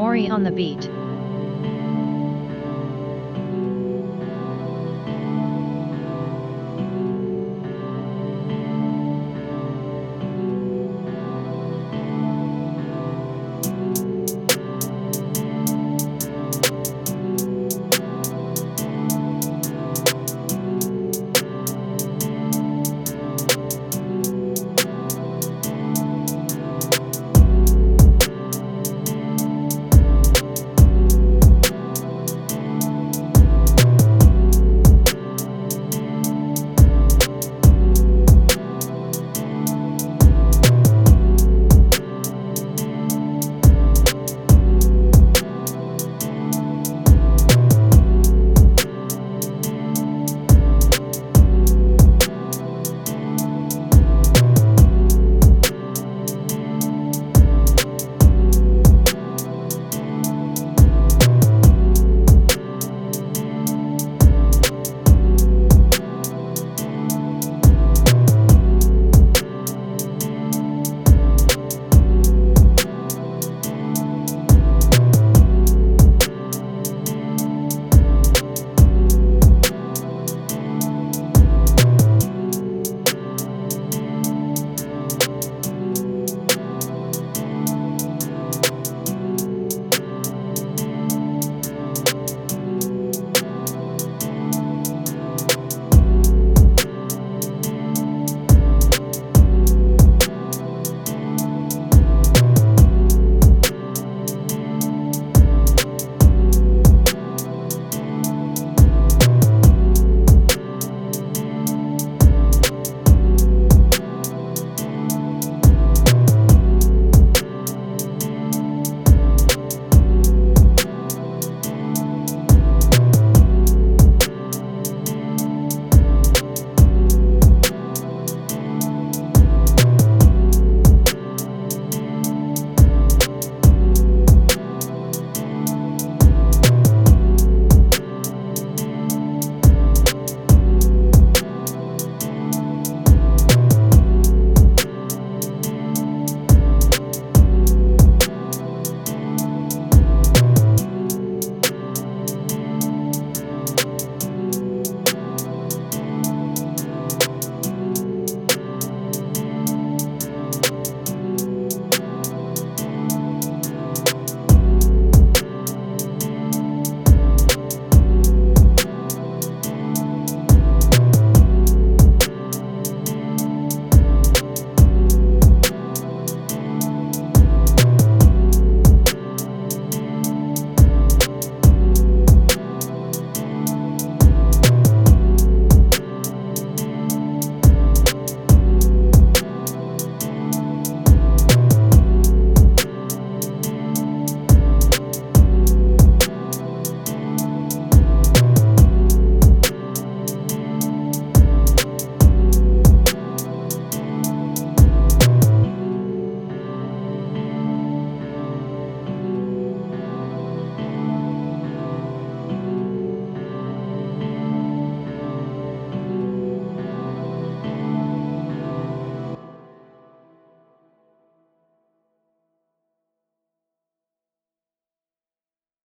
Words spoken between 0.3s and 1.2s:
on the beat.